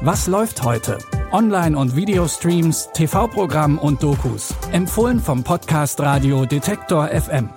Was 0.00 0.26
läuft 0.26 0.62
heute? 0.62 0.98
Online- 1.32 1.76
und 1.76 1.94
Videostreams, 1.94 2.88
TV-Programm 2.94 3.78
und 3.78 4.02
Dokus. 4.02 4.54
Empfohlen 4.72 5.20
vom 5.20 5.44
Podcast 5.44 6.00
Radio 6.00 6.46
Detektor 6.46 7.08
FM. 7.08 7.50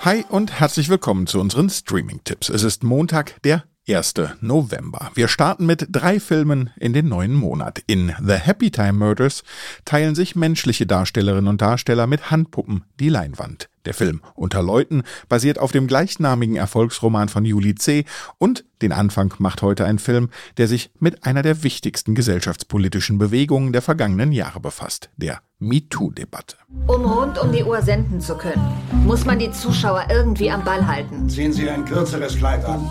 Hi 0.00 0.24
und 0.28 0.58
herzlich 0.58 0.88
willkommen 0.88 1.26
zu 1.26 1.40
unseren 1.40 1.70
Streaming-Tipps. 1.70 2.48
Es 2.48 2.62
ist 2.62 2.82
Montag, 2.82 3.40
der 3.42 3.64
1. 3.86 4.14
November. 4.40 5.10
Wir 5.14 5.28
starten 5.28 5.66
mit 5.66 5.88
drei 5.90 6.18
Filmen 6.18 6.70
in 6.78 6.94
den 6.94 7.06
neuen 7.06 7.34
Monat. 7.34 7.82
In 7.86 8.14
The 8.18 8.34
Happy 8.34 8.70
Time 8.70 8.94
Murders 8.94 9.44
teilen 9.84 10.14
sich 10.14 10.34
menschliche 10.34 10.86
Darstellerinnen 10.86 11.48
und 11.48 11.60
Darsteller 11.60 12.06
mit 12.06 12.30
Handpuppen 12.30 12.84
die 12.98 13.10
Leinwand. 13.10 13.68
Der 13.84 13.92
Film 13.92 14.22
Unter 14.34 14.62
Leuten 14.62 15.02
basiert 15.28 15.58
auf 15.58 15.70
dem 15.70 15.86
gleichnamigen 15.86 16.56
Erfolgsroman 16.56 17.28
von 17.28 17.44
Julie 17.44 17.74
C. 17.74 18.06
und 18.38 18.64
den 18.80 18.92
Anfang 18.92 19.34
macht 19.36 19.60
heute 19.60 19.84
ein 19.84 19.98
Film, 19.98 20.30
der 20.56 20.66
sich 20.66 20.90
mit 20.98 21.26
einer 21.26 21.42
der 21.42 21.62
wichtigsten 21.62 22.14
gesellschaftspolitischen 22.14 23.18
Bewegungen 23.18 23.74
der 23.74 23.82
vergangenen 23.82 24.32
Jahre 24.32 24.60
befasst, 24.60 25.10
der 25.18 25.42
MeToo-Debatte. 25.58 26.56
Um 26.86 27.04
rund 27.04 27.38
um 27.38 27.52
die 27.52 27.64
Uhr 27.64 27.82
senden 27.82 28.22
zu 28.22 28.36
können, 28.38 28.64
muss 29.04 29.26
man 29.26 29.38
die 29.38 29.50
Zuschauer 29.50 30.06
irgendwie 30.08 30.50
am 30.50 30.64
Ball 30.64 30.86
halten. 30.86 31.28
Ziehen 31.28 31.52
Sie 31.52 31.68
ein 31.68 31.84
kürzeres 31.84 32.38
Kleid 32.38 32.64
an. 32.64 32.88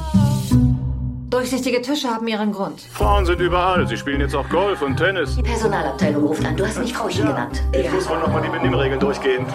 Durchsichtige 1.33 1.81
Tische 1.81 2.09
haben 2.09 2.27
ihren 2.27 2.51
Grund. 2.51 2.81
Frauen 2.81 3.25
sind 3.25 3.41
überall. 3.41 3.87
Sie 3.87 3.97
spielen 3.97 4.21
jetzt 4.21 4.35
auch 4.35 4.47
Golf 4.49 4.83
und 4.83 4.97
Tennis. 4.97 5.35
Die 5.35 5.41
Personalabteilung 5.41 6.25
ruft 6.25 6.45
an. 6.45 6.55
Du 6.55 6.63
hast 6.63 6.77
mich 6.77 6.93
Frauchen 6.93 7.25
genannt. 7.25 7.63
Ich 7.71 7.91
muss 7.91 8.07
wohl 8.07 8.19
nochmal 8.19 8.43
die 8.43 8.49
Benimmregeln 8.49 8.99
durchgehen. 8.99 9.47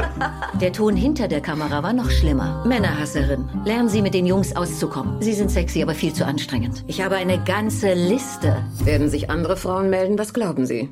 Der 0.58 0.72
Ton 0.72 0.96
hinter 0.96 1.28
der 1.28 1.42
Kamera 1.42 1.82
war 1.82 1.92
noch 1.92 2.10
schlimmer. 2.10 2.64
Männerhasserin. 2.64 3.46
Lernen 3.66 3.90
Sie 3.90 4.00
mit 4.00 4.14
den 4.14 4.24
Jungs 4.24 4.56
auszukommen. 4.56 5.20
Sie 5.20 5.34
sind 5.34 5.50
sexy, 5.50 5.82
aber 5.82 5.92
viel 5.92 6.14
zu 6.14 6.24
anstrengend. 6.24 6.82
Ich 6.86 7.02
habe 7.02 7.16
eine 7.16 7.38
ganze 7.44 7.92
Liste. 7.92 8.56
Werden 8.84 9.10
sich 9.10 9.28
andere 9.28 9.58
Frauen 9.58 9.90
melden? 9.90 10.18
Was 10.18 10.32
glauben 10.32 10.64
Sie? 10.64 10.88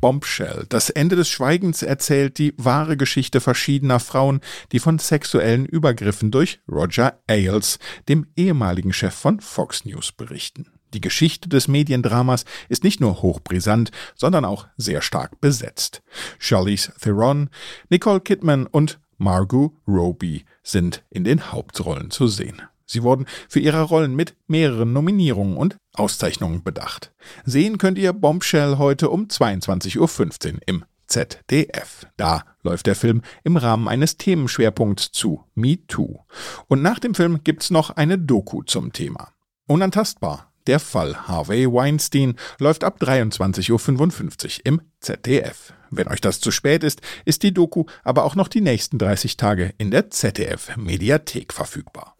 Bombshell. 0.00 0.66
Das 0.68 0.90
Ende 0.90 1.16
des 1.16 1.28
Schweigens 1.28 1.82
erzählt 1.82 2.38
die 2.38 2.54
wahre 2.56 2.96
Geschichte 2.96 3.40
verschiedener 3.40 4.00
Frauen, 4.00 4.40
die 4.72 4.78
von 4.78 4.98
sexuellen 4.98 5.66
Übergriffen 5.66 6.30
durch 6.30 6.60
Roger 6.70 7.20
Ailes, 7.26 7.78
dem 8.08 8.26
ehemaligen 8.36 8.92
Chef 8.92 9.14
von 9.14 9.40
Fox 9.40 9.84
News, 9.84 10.12
berichten. 10.12 10.66
Die 10.92 11.00
Geschichte 11.00 11.48
des 11.48 11.68
Mediendramas 11.68 12.44
ist 12.68 12.82
nicht 12.82 13.00
nur 13.00 13.22
hochbrisant, 13.22 13.90
sondern 14.16 14.44
auch 14.44 14.66
sehr 14.76 15.02
stark 15.02 15.40
besetzt. 15.40 16.02
Charlize 16.38 16.92
Theron, 17.00 17.48
Nicole 17.90 18.20
Kidman 18.20 18.66
und 18.66 18.98
Margot 19.18 19.72
Robbie 19.86 20.44
sind 20.62 21.04
in 21.10 21.24
den 21.24 21.52
Hauptrollen 21.52 22.10
zu 22.10 22.26
sehen. 22.26 22.62
Sie 22.90 23.04
wurden 23.04 23.26
für 23.48 23.60
ihre 23.60 23.82
Rollen 23.82 24.16
mit 24.16 24.34
mehreren 24.48 24.92
Nominierungen 24.92 25.56
und 25.56 25.76
Auszeichnungen 25.94 26.64
bedacht. 26.64 27.12
Sehen 27.44 27.78
könnt 27.78 27.98
ihr 27.98 28.12
Bombshell 28.12 28.78
heute 28.78 29.10
um 29.10 29.26
22.15 29.26 30.54
Uhr 30.54 30.60
im 30.66 30.84
ZDF. 31.06 32.06
Da 32.16 32.42
läuft 32.62 32.86
der 32.86 32.96
Film 32.96 33.22
im 33.44 33.56
Rahmen 33.56 33.86
eines 33.86 34.16
Themenschwerpunkts 34.16 35.12
zu 35.12 35.44
Me 35.54 35.86
Too. 35.86 36.18
Und 36.66 36.82
nach 36.82 36.98
dem 36.98 37.14
Film 37.14 37.44
gibt's 37.44 37.70
noch 37.70 37.90
eine 37.90 38.18
Doku 38.18 38.62
zum 38.62 38.92
Thema. 38.92 39.28
Unantastbar. 39.66 40.50
Der 40.66 40.78
Fall 40.78 41.28
Harvey 41.28 41.72
Weinstein 41.72 42.34
läuft 42.58 42.84
ab 42.84 43.00
23.55 43.00 43.70
Uhr 43.70 44.66
im 44.66 44.82
ZDF. 45.00 45.72
Wenn 45.90 46.08
euch 46.08 46.20
das 46.20 46.40
zu 46.40 46.50
spät 46.50 46.84
ist, 46.84 47.00
ist 47.24 47.42
die 47.42 47.54
Doku 47.54 47.84
aber 48.04 48.24
auch 48.24 48.34
noch 48.34 48.48
die 48.48 48.60
nächsten 48.60 48.98
30 48.98 49.36
Tage 49.36 49.74
in 49.78 49.90
der 49.90 50.10
ZDF 50.10 50.76
Mediathek 50.76 51.52
verfügbar. 51.52 52.16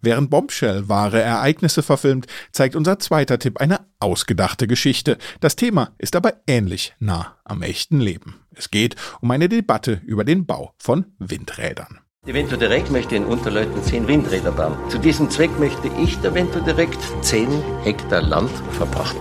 Während 0.00 0.30
Bombshell 0.30 0.88
wahre 0.88 1.20
Ereignisse 1.20 1.82
verfilmt, 1.82 2.26
zeigt 2.52 2.76
unser 2.76 2.98
zweiter 2.98 3.38
Tipp 3.38 3.58
eine 3.60 3.80
ausgedachte 3.98 4.66
Geschichte. 4.66 5.18
Das 5.40 5.56
Thema 5.56 5.92
ist 5.98 6.14
aber 6.14 6.34
ähnlich 6.46 6.94
nah 7.00 7.36
am 7.44 7.62
echten 7.62 8.00
Leben. 8.00 8.40
Es 8.54 8.70
geht 8.70 8.94
um 9.20 9.30
eine 9.30 9.48
Debatte 9.48 10.00
über 10.04 10.24
den 10.24 10.46
Bau 10.46 10.72
von 10.78 11.06
Windrädern. 11.18 12.00
Die 12.26 12.34
Vento 12.34 12.56
Direkt 12.56 12.90
möchte 12.90 13.16
in 13.16 13.24
Unterleuten 13.24 13.82
10 13.82 14.06
Windräder 14.06 14.52
bauen. 14.52 14.76
Zu 14.90 14.98
diesem 14.98 15.30
Zweck 15.30 15.50
möchte 15.58 15.90
ich 16.00 16.18
der 16.18 16.34
Vento 16.34 16.60
Direkt 16.60 16.98
10 17.22 17.48
Hektar 17.82 18.22
Land 18.22 18.50
verpachten. 18.72 19.20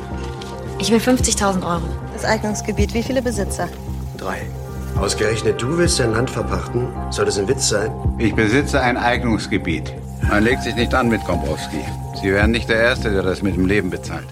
Ich 0.80 0.92
will 0.92 1.00
50.000 1.00 1.66
Euro. 1.66 1.88
Das 2.14 2.26
Eignungsgebiet, 2.26 2.94
wie 2.94 3.04
viele 3.04 3.22
Besitzer? 3.22 3.70
Drei. 4.18 4.42
Ausgerechnet 5.00 5.62
du 5.62 5.78
willst 5.78 6.00
dein 6.00 6.12
Land 6.12 6.30
verpachten? 6.30 6.88
Soll 7.12 7.26
das 7.26 7.38
ein 7.38 7.48
Witz 7.48 7.70
sein? 7.70 7.92
Ich 8.18 8.34
besitze 8.34 8.82
ein 8.82 8.98
Eignungsgebiet. 8.98 9.94
Man 10.28 10.44
legt 10.44 10.64
sich 10.64 10.76
nicht 10.76 10.94
an 10.94 11.08
mit 11.08 11.24
Kombrowski. 11.24 11.84
Sie 12.20 12.32
wären 12.32 12.50
nicht 12.50 12.68
der 12.68 12.82
Erste, 12.82 13.12
der 13.12 13.22
das 13.22 13.44
mit 13.44 13.56
dem 13.56 13.68
Leben 13.68 13.92
bezahlt. 13.92 14.28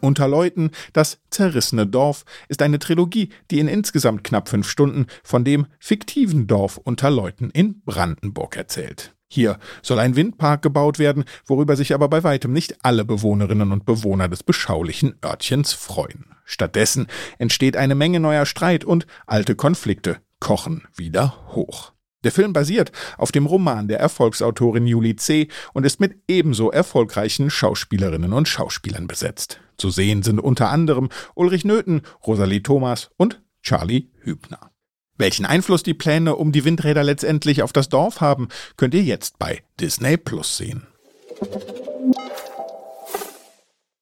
Unter 0.00 0.28
Leuten, 0.28 0.70
das 0.92 1.18
zerrissene 1.30 1.86
Dorf, 1.86 2.24
ist 2.48 2.62
eine 2.62 2.78
Trilogie, 2.78 3.30
die 3.50 3.58
in 3.58 3.66
insgesamt 3.66 4.22
knapp 4.22 4.48
fünf 4.48 4.68
Stunden 4.68 5.06
von 5.24 5.44
dem 5.44 5.66
fiktiven 5.80 6.46
Dorf 6.46 6.76
Unter 6.78 7.10
Leuten 7.10 7.50
in 7.50 7.82
Brandenburg 7.82 8.56
erzählt. 8.56 9.17
Hier 9.30 9.58
soll 9.82 9.98
ein 9.98 10.16
Windpark 10.16 10.62
gebaut 10.62 10.98
werden, 10.98 11.24
worüber 11.44 11.76
sich 11.76 11.92
aber 11.92 12.08
bei 12.08 12.24
weitem 12.24 12.52
nicht 12.52 12.84
alle 12.84 13.04
Bewohnerinnen 13.04 13.72
und 13.72 13.84
Bewohner 13.84 14.28
des 14.28 14.42
beschaulichen 14.42 15.16
Örtchens 15.22 15.74
freuen. 15.74 16.34
Stattdessen 16.44 17.08
entsteht 17.36 17.76
eine 17.76 17.94
Menge 17.94 18.20
neuer 18.20 18.46
Streit 18.46 18.84
und 18.84 19.06
alte 19.26 19.54
Konflikte 19.54 20.18
kochen 20.40 20.88
wieder 20.96 21.34
hoch. 21.54 21.92
Der 22.24 22.32
Film 22.32 22.52
basiert 22.52 22.90
auf 23.16 23.30
dem 23.30 23.46
Roman 23.46 23.86
der 23.86 24.00
Erfolgsautorin 24.00 24.86
Julie 24.86 25.16
C. 25.16 25.48
und 25.72 25.84
ist 25.84 26.00
mit 26.00 26.20
ebenso 26.26 26.70
erfolgreichen 26.70 27.48
Schauspielerinnen 27.48 28.32
und 28.32 28.48
Schauspielern 28.48 29.06
besetzt. 29.06 29.60
Zu 29.76 29.90
sehen 29.90 30.22
sind 30.22 30.40
unter 30.40 30.70
anderem 30.70 31.10
Ulrich 31.34 31.64
Nöthen, 31.64 32.02
Rosalie 32.26 32.62
Thomas 32.62 33.10
und 33.16 33.42
Charlie 33.62 34.10
Hübner. 34.22 34.72
Welchen 35.18 35.44
Einfluss 35.46 35.82
die 35.82 35.94
Pläne 35.94 36.36
um 36.36 36.52
die 36.52 36.64
Windräder 36.64 37.02
letztendlich 37.02 37.62
auf 37.62 37.72
das 37.72 37.88
Dorf 37.88 38.20
haben, 38.20 38.48
könnt 38.76 38.94
ihr 38.94 39.02
jetzt 39.02 39.38
bei 39.40 39.62
Disney 39.80 40.16
Plus 40.16 40.56
sehen. 40.56 40.86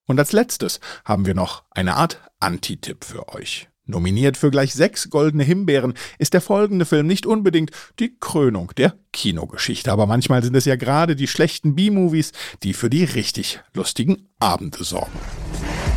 Und 0.05 0.19
als 0.19 0.31
letztes 0.31 0.79
haben 1.03 1.25
wir 1.25 1.33
noch 1.33 1.63
eine 1.71 1.95
Art 1.95 2.21
Anti-Tipp 2.39 3.03
für 3.03 3.27
euch. 3.29 3.67
Nominiert 3.85 4.37
für 4.37 4.51
gleich 4.51 4.73
sechs 4.73 5.09
goldene 5.09 5.43
Himbeeren 5.43 5.93
ist 6.19 6.33
der 6.33 6.41
folgende 6.41 6.85
Film 6.85 7.07
nicht 7.07 7.25
unbedingt 7.25 7.71
die 7.99 8.15
Krönung 8.19 8.73
der 8.77 8.93
Kinogeschichte, 9.11 9.91
aber 9.91 10.05
manchmal 10.05 10.43
sind 10.43 10.55
es 10.55 10.65
ja 10.65 10.75
gerade 10.75 11.15
die 11.15 11.27
schlechten 11.27 11.73
B-Movies, 11.73 12.31
die 12.63 12.73
für 12.73 12.89
die 12.89 13.05
richtig 13.05 13.61
lustigen 13.73 14.27
Abende 14.39 14.83
sorgen. 14.83 15.17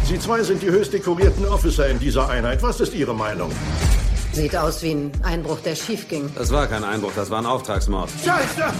Sie 0.04 0.18
zwei 0.18 0.42
sind 0.42 0.62
die 0.62 0.70
höchst 0.70 0.92
dekorierten 0.92 1.44
Officer 1.46 1.88
in 1.88 1.98
dieser 1.98 2.28
Einheit. 2.28 2.62
Was 2.62 2.80
ist 2.80 2.94
Ihre 2.94 3.14
Meinung? 3.14 3.50
Sieht 4.40 4.56
aus 4.56 4.82
wie 4.82 4.92
ein 4.92 5.12
Einbruch, 5.22 5.60
der 5.60 5.74
schief 5.74 6.08
ging. 6.08 6.30
Das 6.34 6.50
war 6.50 6.66
kein 6.66 6.82
Einbruch, 6.82 7.12
das 7.14 7.28
war 7.28 7.40
ein 7.40 7.44
Auftragsmord. 7.44 8.08
Scheiße! 8.24 8.72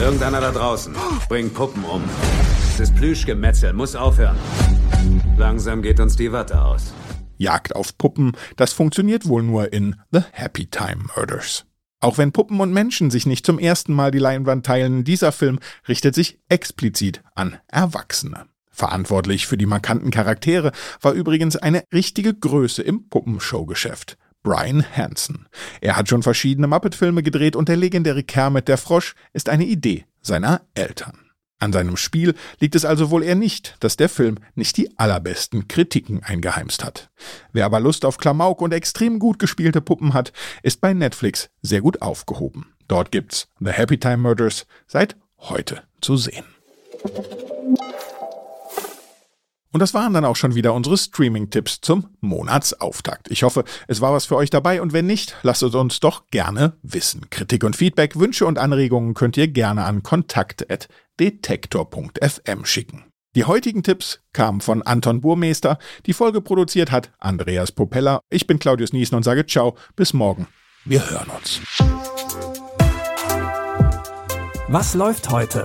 Irgendeiner 0.00 0.40
da 0.40 0.50
draußen 0.50 0.92
bringt 1.28 1.54
Puppen 1.54 1.84
um. 1.84 2.02
Das 2.78 2.92
Plüschgemetzel 2.92 3.74
muss 3.74 3.94
aufhören. 3.94 4.36
Langsam 5.36 5.82
geht 5.82 6.00
uns 6.00 6.16
die 6.16 6.32
Watte 6.32 6.60
aus. 6.60 6.92
Jagd 7.36 7.76
auf 7.76 7.96
Puppen, 7.96 8.32
das 8.56 8.72
funktioniert 8.72 9.28
wohl 9.28 9.44
nur 9.44 9.72
in 9.72 9.94
The 10.10 10.22
Happy 10.32 10.66
Time 10.66 11.04
Murders. 11.14 11.64
Auch 12.00 12.18
wenn 12.18 12.32
Puppen 12.32 12.58
und 12.58 12.72
Menschen 12.72 13.12
sich 13.12 13.24
nicht 13.24 13.46
zum 13.46 13.60
ersten 13.60 13.94
Mal 13.94 14.10
die 14.10 14.18
Leinwand 14.18 14.66
teilen, 14.66 15.04
dieser 15.04 15.30
Film 15.30 15.60
richtet 15.86 16.16
sich 16.16 16.40
explizit 16.48 17.22
an 17.36 17.56
Erwachsene. 17.68 18.46
Verantwortlich 18.68 19.46
für 19.46 19.56
die 19.56 19.66
markanten 19.66 20.10
Charaktere 20.10 20.72
war 21.00 21.12
übrigens 21.12 21.54
eine 21.54 21.84
richtige 21.92 22.34
Größe 22.34 22.82
im 22.82 23.08
Puppenshowgeschäft. 23.08 24.18
Brian 24.44 24.84
Hansen. 24.96 25.48
Er 25.80 25.96
hat 25.96 26.08
schon 26.08 26.22
verschiedene 26.22 26.68
Muppet-Filme 26.68 27.24
gedreht 27.24 27.56
und 27.56 27.68
der 27.68 27.76
legendäre 27.76 28.22
Kermit 28.22 28.68
der 28.68 28.78
Frosch 28.78 29.16
ist 29.32 29.48
eine 29.48 29.64
Idee 29.64 30.04
seiner 30.20 30.60
Eltern. 30.74 31.18
An 31.58 31.72
seinem 31.72 31.96
Spiel 31.96 32.34
liegt 32.60 32.74
es 32.74 32.84
also 32.84 33.10
wohl 33.10 33.24
eher 33.24 33.36
nicht, 33.36 33.76
dass 33.80 33.96
der 33.96 34.10
Film 34.10 34.36
nicht 34.54 34.76
die 34.76 34.98
allerbesten 34.98 35.66
Kritiken 35.66 36.22
eingeheimst 36.22 36.84
hat. 36.84 37.10
Wer 37.52 37.64
aber 37.64 37.80
Lust 37.80 38.04
auf 38.04 38.18
Klamauk 38.18 38.60
und 38.60 38.74
extrem 38.74 39.18
gut 39.18 39.38
gespielte 39.38 39.80
Puppen 39.80 40.12
hat, 40.12 40.32
ist 40.62 40.80
bei 40.80 40.92
Netflix 40.92 41.48
sehr 41.62 41.80
gut 41.80 42.02
aufgehoben. 42.02 42.66
Dort 42.86 43.10
gibt's 43.12 43.48
The 43.60 43.70
Happy 43.70 43.98
Time 43.98 44.18
Murders 44.18 44.66
seit 44.86 45.16
heute 45.38 45.82
zu 46.02 46.18
sehen. 46.18 46.44
Und 49.74 49.80
das 49.80 49.92
waren 49.92 50.14
dann 50.14 50.24
auch 50.24 50.36
schon 50.36 50.54
wieder 50.54 50.72
unsere 50.72 50.96
Streaming-Tipps 50.96 51.80
zum 51.80 52.06
Monatsauftakt. 52.20 53.28
Ich 53.28 53.42
hoffe, 53.42 53.64
es 53.88 54.00
war 54.00 54.12
was 54.12 54.24
für 54.24 54.36
euch 54.36 54.48
dabei 54.48 54.80
und 54.80 54.92
wenn 54.92 55.06
nicht, 55.06 55.34
lasst 55.42 55.64
es 55.64 55.74
uns 55.74 55.98
doch 55.98 56.30
gerne 56.30 56.74
wissen. 56.82 57.28
Kritik 57.28 57.64
und 57.64 57.74
Feedback, 57.74 58.16
Wünsche 58.16 58.46
und 58.46 58.56
Anregungen 58.56 59.14
könnt 59.14 59.36
ihr 59.36 59.48
gerne 59.48 59.82
an 59.82 60.04
kontakt.detektor.fm 60.04 62.64
schicken. 62.64 63.06
Die 63.34 63.46
heutigen 63.46 63.82
Tipps 63.82 64.20
kamen 64.32 64.60
von 64.60 64.82
Anton 64.82 65.20
Burmeister, 65.20 65.78
die 66.06 66.12
Folge 66.12 66.40
produziert 66.40 66.92
hat 66.92 67.10
Andreas 67.18 67.72
Popella. 67.72 68.20
Ich 68.30 68.46
bin 68.46 68.60
Claudius 68.60 68.92
Niesen 68.92 69.16
und 69.16 69.24
sage 69.24 69.44
Ciao, 69.44 69.76
bis 69.96 70.12
morgen. 70.12 70.46
Wir 70.84 71.10
hören 71.10 71.30
uns. 71.36 71.60
Was 74.68 74.94
läuft 74.94 75.30
heute? 75.30 75.64